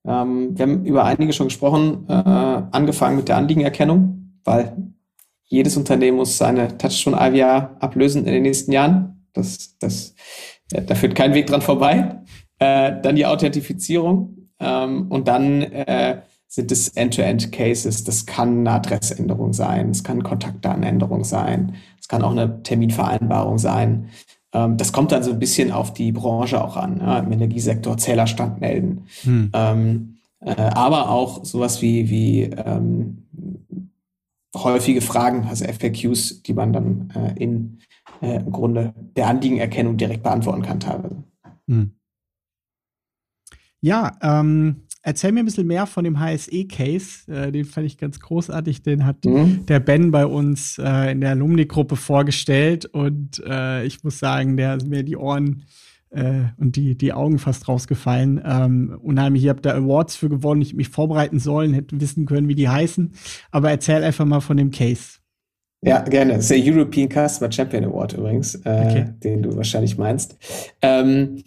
[0.05, 4.77] Ähm, wir haben über einige schon gesprochen, angefangen mit der Anliegenerkennung, weil
[5.45, 9.27] jedes Unternehmen muss seine Touchstone IVR ablösen in den nächsten Jahren.
[9.33, 10.15] Das, das,
[10.69, 12.22] da führt kein Weg dran vorbei.
[12.63, 18.05] Äh, dann die Authentifizierung ähm, und dann äh, sind es End-to-End-Cases.
[18.05, 24.11] Das kann eine Adressänderung sein, es kann Kontaktdatenänderung sein, es kann auch eine Terminvereinbarung sein.
[24.53, 26.99] Ähm, das kommt dann so ein bisschen auf die Branche auch an.
[27.01, 27.19] Ja?
[27.19, 29.07] Im Energiesektor Zählerstand melden.
[29.23, 29.51] Hm.
[29.53, 33.27] Ähm, äh, aber auch sowas wie, wie ähm,
[34.57, 37.81] häufige Fragen, also FAQs, die man dann äh, in
[38.21, 41.25] äh, im Grunde der Anliegenerkennung direkt beantworten kann teilweise.
[41.67, 41.91] Hm.
[43.83, 47.31] Ja, ähm, erzähl mir ein bisschen mehr von dem HSE-Case.
[47.31, 48.83] Äh, den fand ich ganz großartig.
[48.83, 49.67] Den hat mhm.
[49.67, 52.87] der Ben bei uns äh, in der Alumni-Gruppe vorgestellt.
[52.87, 55.65] Und äh, ich muss sagen, der ist mir die Ohren
[56.11, 58.41] äh, und die, die Augen fast rausgefallen.
[58.45, 60.63] Ähm, unheimlich, ihr habt da Awards für gewonnen.
[60.63, 63.13] Ich mich vorbereiten sollen, hätte wissen können, wie die heißen.
[63.51, 65.19] Aber erzähl einfach mal von dem Case.
[65.85, 66.35] Ja, gerne.
[66.35, 69.05] Das ist der European Customer Champion Award übrigens, äh, okay.
[69.25, 70.37] den du wahrscheinlich meinst.
[70.81, 71.43] Ähm,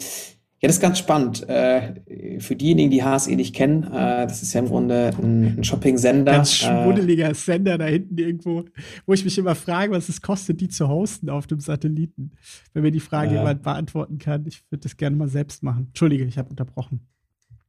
[0.66, 1.48] ja, das ist ganz spannend.
[1.48, 5.64] Äh, für diejenigen, die HSE nicht kennen, äh, das ist ja im Grunde ein, ein
[5.64, 6.32] Shopping-Sender.
[6.32, 8.66] Ganz äh, schmuddeliger äh, Sender da hinten irgendwo,
[9.06, 12.32] wo ich mich immer frage, was es kostet, die zu hosten auf dem Satelliten.
[12.74, 15.86] Wenn mir die Frage jemand beantworten kann, ich würde das gerne mal selbst machen.
[15.90, 17.02] Entschuldige, ich habe unterbrochen.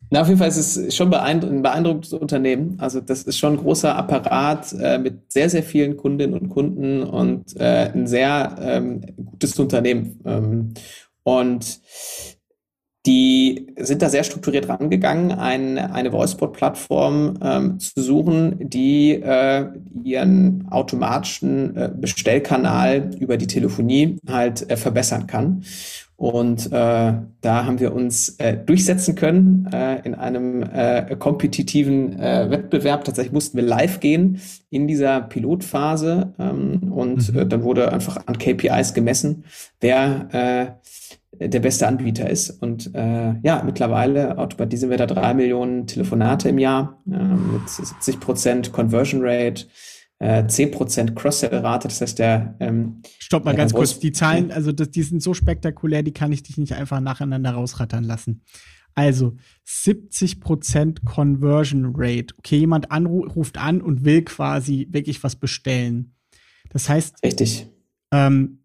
[0.09, 2.77] Na, auf jeden Fall ist es schon beeindruck ein beeindruckendes Unternehmen.
[2.79, 7.03] Also das ist schon ein großer Apparat äh, mit sehr, sehr vielen Kundinnen und Kunden
[7.03, 10.19] und äh, ein sehr ähm, gutes Unternehmen.
[10.25, 10.73] Ähm,
[11.25, 11.81] und
[13.07, 19.67] die sind da sehr strukturiert rangegangen, ein, eine Voicebot-Plattform ähm, zu suchen, die äh,
[20.03, 25.63] ihren automatischen äh, Bestellkanal über die Telefonie halt äh, verbessern kann.
[26.17, 32.51] Und äh, da haben wir uns äh, durchsetzen können äh, in einem äh, kompetitiven äh,
[32.51, 33.05] Wettbewerb.
[33.05, 34.41] Tatsächlich mussten wir live gehen
[34.71, 37.39] in dieser Pilotphase ähm, und mhm.
[37.39, 39.45] äh, dann wurde einfach an KPIs gemessen,
[39.81, 40.89] wer äh,
[41.41, 42.51] der beste Anbieter ist.
[42.51, 48.21] Und äh, ja, mittlerweile automatisieren wir da drei Millionen Telefonate im Jahr äh, mit 70
[48.21, 49.67] Prozent Conversion Rate.
[50.19, 54.91] Äh, 10% Cross-Sell-Rate, das heißt der ähm, Stopp mal ganz kurz, die Zahlen, also das,
[54.91, 58.41] die sind so spektakulär, die kann ich dich nicht einfach nacheinander rausrattern lassen.
[58.95, 62.35] Also 70% Conversion Rate.
[62.39, 66.15] Okay, jemand ruft an und will quasi wirklich was bestellen.
[66.71, 67.69] Das heißt, Richtig.
[68.11, 68.61] Ähm,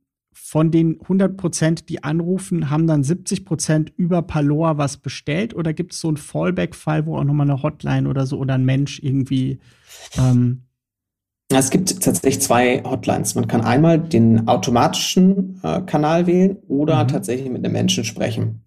[0.52, 5.56] von den 100 Prozent, die anrufen, haben dann 70 Prozent über Paloa was bestellt?
[5.56, 8.66] Oder gibt es so einen Fallback-Fall, wo auch nochmal eine Hotline oder so oder ein
[8.66, 9.60] Mensch irgendwie
[10.18, 10.64] ähm,
[11.54, 13.36] es gibt tatsächlich zwei Hotlines.
[13.36, 17.08] Man kann einmal den automatischen äh, Kanal wählen oder mhm.
[17.10, 18.64] tatsächlich mit einem Menschen sprechen.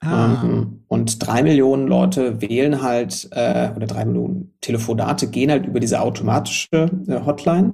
[0.00, 0.42] Ah.
[0.42, 5.80] Ähm, und drei Millionen Leute wählen halt, äh, oder drei Millionen Telefonate gehen halt über
[5.80, 7.72] diese automatische äh, Hotline.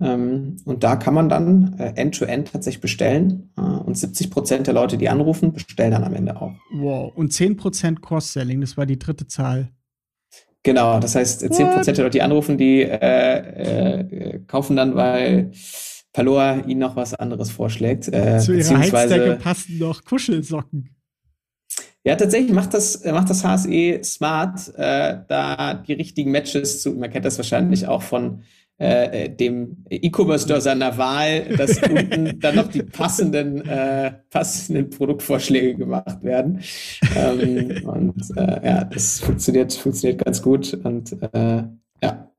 [0.00, 3.50] Ähm, und da kann man dann äh, end-to-end -end tatsächlich bestellen.
[3.56, 6.52] Äh, und 70 Prozent der Leute, die anrufen, bestellen dann am Ende auch.
[6.72, 7.12] Wow.
[7.14, 9.70] Und 10 Prozent Cross-Selling, das war die dritte Zahl.
[10.62, 15.52] Genau, das heißt, 10 Prozent der Leute, die anrufen, die äh, äh, kaufen dann, weil
[16.12, 18.08] Palor ihnen noch was anderes vorschlägt.
[18.08, 20.90] Äh, Zu ihrer Heizdecke passen noch Kuschelsocken.
[22.04, 27.10] Ja, tatsächlich macht das, macht das HSE smart, äh, da die richtigen Matches zu, man
[27.10, 28.42] kennt das wahrscheinlich auch von
[28.80, 35.74] äh, äh, dem E-Commerce-Store seiner Wahl, dass unten dann noch die passenden, äh, passenden Produktvorschläge
[35.74, 36.60] gemacht werden.
[37.16, 41.64] Ähm, und äh, ja, das funktioniert, funktioniert ganz gut und äh,
[42.02, 42.32] ja.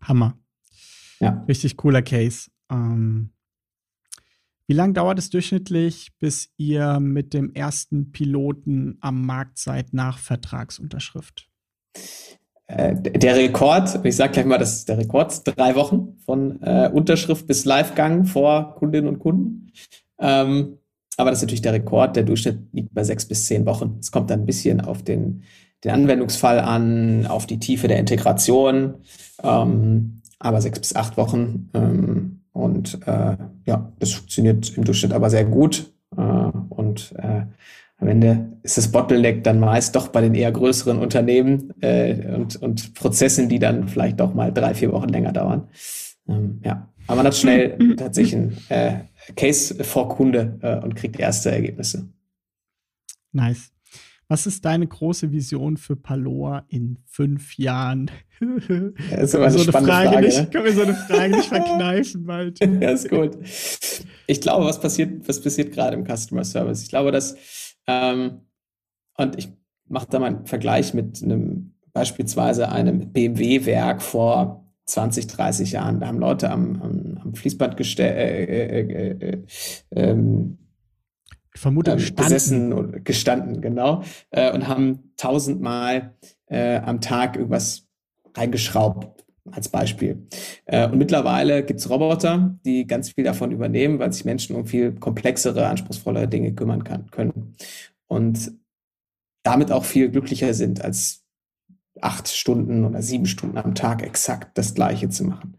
[0.00, 0.38] Hammer.
[1.20, 1.44] Ja.
[1.46, 2.50] Richtig cooler Case.
[2.70, 3.30] Ähm,
[4.66, 10.16] wie lange dauert es durchschnittlich, bis ihr mit dem ersten Piloten am Markt seid nach
[10.16, 11.50] Vertragsunterschrift?
[12.76, 16.88] Äh, der Rekord, ich sage gleich mal, das ist der Rekord, drei Wochen von äh,
[16.92, 19.72] Unterschrift bis Livegang vor Kundinnen und Kunden.
[20.18, 20.78] Ähm,
[21.16, 22.16] aber das ist natürlich der Rekord.
[22.16, 23.96] Der Durchschnitt liegt bei sechs bis zehn Wochen.
[24.00, 25.42] Es kommt dann ein bisschen auf den,
[25.82, 28.94] den Anwendungsfall an, auf die Tiefe der Integration.
[29.42, 31.70] Ähm, aber sechs bis acht Wochen.
[31.74, 35.92] Ähm, und äh, ja, das funktioniert im Durchschnitt aber sehr gut.
[36.16, 37.42] Äh, und äh,
[38.00, 42.56] am Ende ist das Bottleneck dann meist doch bei den eher größeren Unternehmen äh, und,
[42.56, 45.68] und Prozessen, die dann vielleicht doch mal drei, vier Wochen länger dauern.
[46.28, 47.96] Ähm, ja, aber man hat schnell mhm.
[47.96, 49.00] tatsächlich einen äh,
[49.36, 52.08] Case vor Kunde äh, und kriegt erste Ergebnisse.
[53.32, 53.70] Nice.
[54.28, 58.10] Was ist deine große Vision für Paloa in fünf Jahren?
[58.40, 60.48] Eine so eine Frage, Frage nicht, ne?
[60.50, 62.64] Kann mir so eine Frage nicht verkneifen, Malte.
[62.80, 63.36] ja, ist gut.
[64.26, 66.82] Ich glaube, was passiert, was passiert gerade im Customer Service?
[66.84, 67.36] Ich glaube, dass
[67.86, 68.42] ähm,
[69.16, 69.52] und ich
[69.88, 76.00] mache da mal einen Vergleich mit einem beispielsweise einem BMW-Werk vor 20, 30 Jahren.
[76.00, 79.44] Da haben Leute am, am, am Fließband gestellt, äh, äh, äh, äh,
[79.90, 80.58] ähm,
[81.54, 82.24] ich vermute, ähm, gestanden.
[82.24, 86.14] gesessen gestanden, genau, äh, und haben tausendmal
[86.46, 87.88] äh, am Tag irgendwas
[88.36, 90.26] reingeschraubt, als Beispiel.
[90.66, 94.66] Äh, und mittlerweile gibt es Roboter, die ganz viel davon übernehmen, weil sich Menschen um
[94.66, 97.54] viel komplexere, anspruchsvollere Dinge kümmern kann, können.
[98.06, 98.52] Und
[99.42, 101.24] damit auch viel glücklicher sind, als
[102.00, 105.56] acht Stunden oder sieben Stunden am Tag exakt das Gleiche zu machen.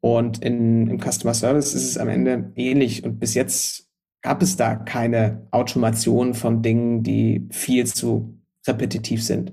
[0.00, 3.04] Und in, im Customer Service ist es am Ende ähnlich.
[3.04, 3.88] Und bis jetzt
[4.22, 9.52] gab es da keine Automation von Dingen, die viel zu repetitiv sind.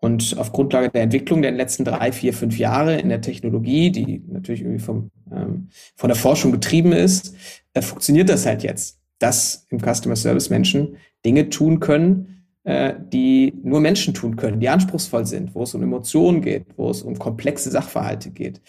[0.00, 4.22] Und auf Grundlage der Entwicklung der letzten drei, vier, fünf Jahre in der Technologie, die
[4.28, 7.34] natürlich irgendwie vom, ähm, von der Forschung getrieben ist,
[7.74, 13.54] äh, funktioniert das halt jetzt, dass im Customer Service Menschen Dinge tun können, äh, die
[13.62, 17.16] nur Menschen tun können, die anspruchsvoll sind, wo es um Emotionen geht, wo es um
[17.16, 18.60] komplexe Sachverhalte geht.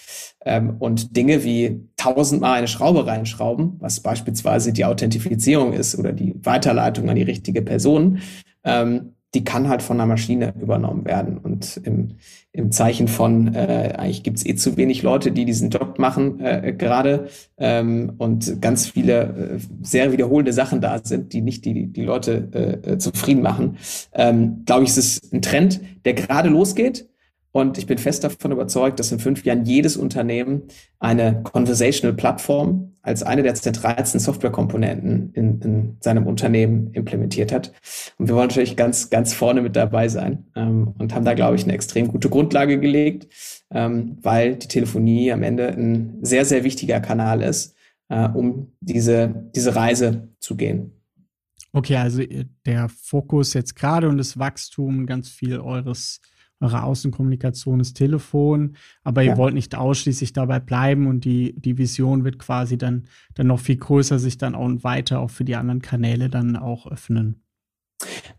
[0.45, 6.35] Ähm, und Dinge wie tausendmal eine Schraube reinschrauben, was beispielsweise die Authentifizierung ist oder die
[6.43, 8.19] Weiterleitung an die richtige Person,
[8.63, 11.37] ähm, die kann halt von einer Maschine übernommen werden.
[11.37, 12.15] Und im,
[12.53, 16.39] im Zeichen von, äh, eigentlich gibt es eh zu wenig Leute, die diesen Job machen
[16.39, 21.87] äh, gerade ähm, und ganz viele äh, sehr wiederholende Sachen da sind, die nicht die,
[21.87, 23.77] die Leute äh, zufrieden machen.
[24.13, 27.07] Ähm, Glaube ich, ist es ein Trend, der gerade losgeht
[27.57, 30.67] und ich bin fest davon überzeugt, dass in fünf Jahren jedes Unternehmen
[30.99, 37.73] eine Conversational Plattform als eine der zentralsten Softwarekomponenten in, in seinem Unternehmen implementiert hat.
[38.19, 41.55] Und wir wollen natürlich ganz, ganz vorne mit dabei sein ähm, und haben da, glaube
[41.55, 43.27] ich, eine extrem gute Grundlage gelegt,
[43.71, 47.75] ähm, weil die Telefonie am Ende ein sehr, sehr wichtiger Kanal ist,
[48.09, 50.91] äh, um diese, diese Reise zu gehen.
[51.73, 56.21] Okay, also äh, der Fokus jetzt gerade und das Wachstum ganz viel eures
[56.59, 59.37] eure Außenkommunikation ist Telefon, aber ihr ja.
[59.37, 63.77] wollt nicht ausschließlich dabei bleiben und die, die Vision wird quasi dann, dann noch viel
[63.77, 67.46] größer sich dann auch weiter auch für die anderen Kanäle dann auch öffnen.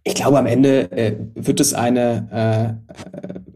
[0.05, 3.03] Ich glaube, am Ende äh, wird es eine äh,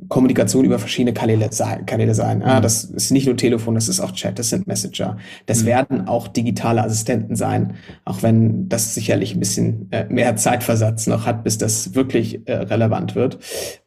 [0.09, 1.49] Kommunikation über verschiedene Kanäle,
[1.87, 2.43] Kanäle sein.
[2.43, 5.17] Ah, das ist nicht nur Telefon, das ist auch Chat, das sind Messenger.
[5.47, 5.67] Das mhm.
[5.67, 11.25] werden auch digitale Assistenten sein, auch wenn das sicherlich ein bisschen äh, mehr Zeitversatz noch
[11.25, 13.39] hat, bis das wirklich äh, relevant wird.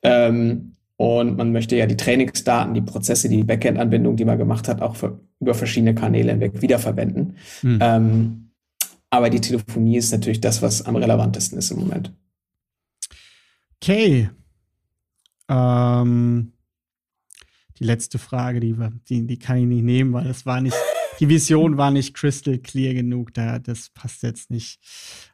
[0.02, 4.82] Ähm, und man möchte ja die Trainingsdaten, die Prozesse, die Backend-Anbindung, die man gemacht hat,
[4.82, 7.36] auch für, über verschiedene Kanäle hinweg wiederverwenden.
[7.62, 7.80] Mhm.
[7.82, 8.45] Ähm,
[9.16, 12.14] aber die Telefonie ist natürlich das, was am relevantesten ist im Moment.
[13.82, 14.30] Okay,
[15.50, 16.54] ähm,
[17.80, 18.76] die letzte Frage, die,
[19.10, 20.76] die, die kann ich nicht nehmen, weil das war nicht,
[21.20, 23.34] die Vision war nicht crystal clear genug.
[23.34, 24.80] Da, das passt jetzt nicht.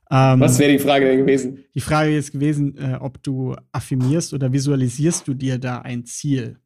[0.09, 1.63] Ähm, Was wäre die Frage denn gewesen?
[1.73, 6.59] Die Frage ist gewesen, äh, ob du affirmierst oder visualisierst du dir da ein Ziel?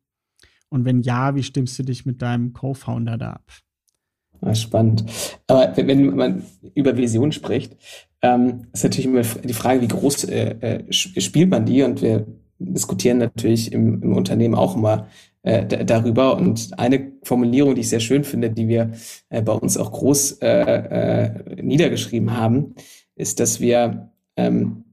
[0.70, 3.52] Und wenn ja, wie stimmst du dich mit deinem Co-Founder da ab?
[4.42, 5.06] Ah, spannend.
[5.48, 6.44] Aber wenn man
[6.74, 7.76] über Vision spricht,
[8.22, 11.84] ähm, ist natürlich immer die Frage, wie groß äh, äh, spielt man die?
[11.84, 12.26] Und wir
[12.60, 15.08] diskutieren natürlich im, im Unternehmen auch immer
[15.44, 16.38] äh, darüber.
[16.38, 18.92] Und eine Formulierung, die ich sehr schön finde, die wir
[19.30, 20.40] bei uns auch groß
[21.62, 22.76] niedergeschrieben haben,
[23.16, 24.84] ist, dass wir ähm,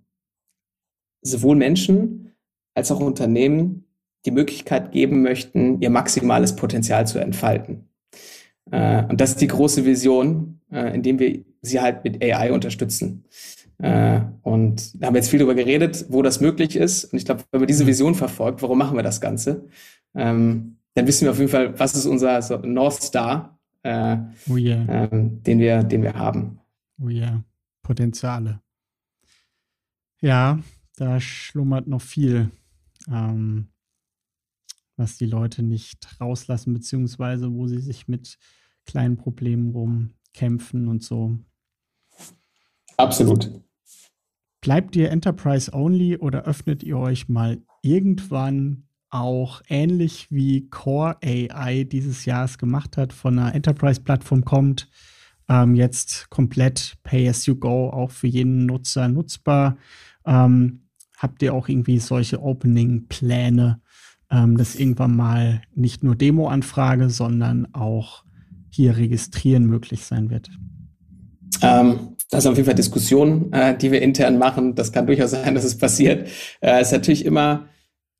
[1.22, 2.32] sowohl Menschen
[2.74, 3.84] als auch Unternehmen
[4.24, 7.88] die Möglichkeit geben möchten, ihr maximales Potenzial zu entfalten.
[8.70, 13.24] Äh, und das ist die große Vision, äh, indem wir sie halt mit AI unterstützen.
[13.78, 17.06] Äh, und da haben wir jetzt viel darüber geredet, wo das möglich ist.
[17.06, 17.86] Und ich glaube, wenn man diese.
[17.86, 19.66] Vision verfolgt, warum machen wir das Ganze,
[20.14, 24.56] ähm, dann wissen wir auf jeden Fall, was ist unser so North Star, äh, oh
[24.56, 25.08] yeah.
[25.10, 26.60] ähm, den, wir, den wir haben.
[27.02, 27.44] Oh ja, yeah.
[27.82, 28.60] Potenziale.
[30.20, 30.60] Ja,
[30.96, 32.50] da schlummert noch viel,
[33.10, 33.68] ähm,
[34.96, 38.38] was die Leute nicht rauslassen, beziehungsweise wo sie sich mit
[38.84, 41.38] kleinen Problemen rumkämpfen und so.
[42.96, 43.50] Absolut.
[44.60, 51.84] Bleibt ihr Enterprise only oder öffnet ihr euch mal irgendwann auch ähnlich wie Core AI
[51.84, 54.88] dieses Jahr es gemacht hat, von einer Enterprise-Plattform kommt,
[55.48, 59.76] ähm, jetzt komplett Pay-as-you-go auch für jeden Nutzer nutzbar?
[60.24, 63.80] Ähm, habt ihr auch irgendwie solche Opening-Pläne,
[64.32, 68.24] ähm, dass irgendwann mal nicht nur Demo-Anfrage, sondern auch
[68.70, 70.50] hier registrieren möglich sein wird?
[71.60, 74.74] Ähm, das ist auf jeden Fall Diskussionen, äh, die wir intern machen.
[74.74, 76.28] Das kann durchaus sein, dass es passiert.
[76.60, 77.66] Äh, es ist natürlich immer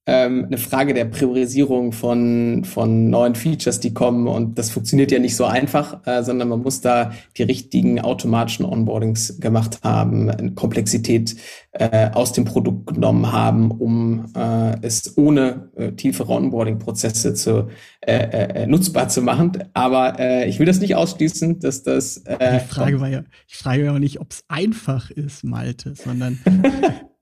[0.05, 4.27] ähm, eine Frage der Priorisierung von, von neuen Features, die kommen.
[4.27, 8.65] Und das funktioniert ja nicht so einfach, äh, sondern man muss da die richtigen automatischen
[8.65, 11.37] Onboardings gemacht haben, Komplexität
[11.71, 17.69] äh, aus dem Produkt genommen haben, um äh, es ohne äh, tiefere Onboarding-Prozesse zu,
[18.01, 19.53] äh, äh, nutzbar zu machen.
[19.73, 22.17] Aber äh, ich will das nicht ausschließen, dass das.
[22.19, 25.95] Äh, die Frage war ja, ich frage ja auch nicht, ob es einfach ist, Malte,
[25.95, 26.41] sondern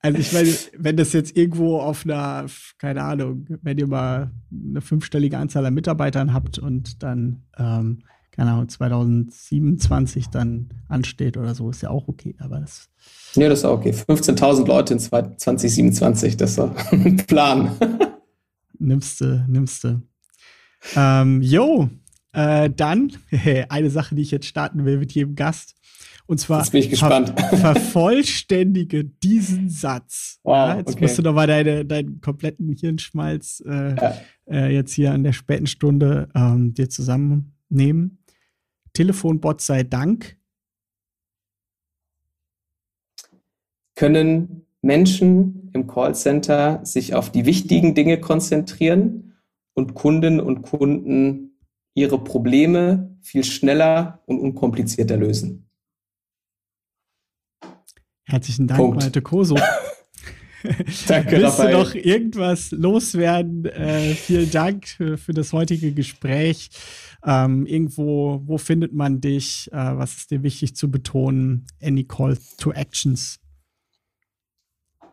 [0.00, 2.46] Also ich meine, wenn das jetzt irgendwo auf einer,
[2.78, 8.52] keine Ahnung, wenn ihr mal eine fünfstellige Anzahl an Mitarbeitern habt und dann, ähm, keine
[8.52, 12.36] Ahnung, 2027 dann ansteht oder so, ist ja auch okay.
[12.38, 12.88] Aber das.
[13.34, 13.90] Ja, das ist auch okay.
[13.90, 16.58] 15.000 Leute in 2027, das ist
[16.92, 17.72] ein Plan.
[18.78, 20.02] nimmste, nimmste.
[20.94, 21.90] Ähm, jo,
[22.32, 23.12] Äh, dann
[23.68, 25.74] eine Sache, die ich jetzt starten will mit jedem Gast.
[26.28, 26.62] Und zwar.
[26.62, 26.82] Ver
[27.56, 30.40] vervollständige diesen Satz.
[30.42, 31.00] Wow, ja, jetzt okay.
[31.00, 34.14] musst du noch mal deine, deinen kompletten Hirnschmalz äh, Ja.
[34.46, 38.18] äh, jetzt hier an der späten Stunde ähm, dir zusammennehmen.
[38.92, 40.36] Telefonbot sei Dank.
[43.94, 49.32] Können Menschen im Callcenter sich auf die wichtigen Dinge konzentrieren
[49.72, 51.58] und Kundinnen und Kunden
[51.94, 55.67] ihre Probleme viel schneller und unkomplizierter lösen?
[58.28, 59.00] Herzlichen Dank, Punkt.
[59.00, 59.56] Malte Koso.
[61.06, 61.72] Danke, Willst Raphael.
[61.72, 63.64] du noch irgendwas loswerden?
[63.64, 66.70] Äh, vielen Dank für, für das heutige Gespräch.
[67.24, 69.70] Ähm, irgendwo, wo findet man dich?
[69.72, 71.66] Äh, was ist dir wichtig zu betonen?
[71.82, 73.40] Any call to actions?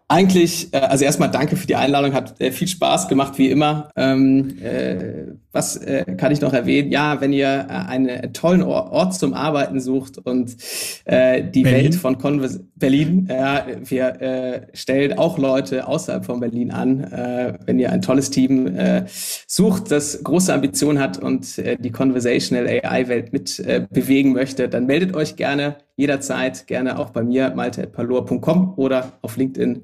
[0.07, 3.89] Eigentlich, äh, also erstmal danke für die Einladung, hat äh, viel Spaß gemacht, wie immer.
[3.95, 6.91] Ähm, äh, was äh, kann ich noch erwähnen?
[6.91, 10.57] Ja, wenn ihr äh, einen tollen Or Ort zum Arbeiten sucht und
[11.05, 11.85] äh, die Berlin?
[11.85, 17.03] Welt von Convers Berlin, ja, wir äh, stellen auch Leute außerhalb von Berlin an.
[17.05, 19.05] Äh, wenn ihr ein tolles Team äh,
[19.47, 24.85] sucht, das große Ambitionen hat und äh, die Conversational AI-Welt mit äh, bewegen möchte, dann
[24.85, 29.83] meldet euch gerne jederzeit, gerne auch bei mir, malte.palor.com oder auf LinkedIn.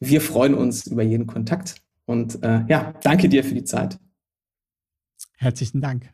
[0.00, 1.76] Wir freuen uns über jeden Kontakt.
[2.06, 3.98] Und äh, ja, danke dir für die Zeit.
[5.36, 6.10] Herzlichen Dank.